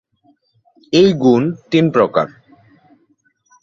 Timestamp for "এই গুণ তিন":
0.93-1.85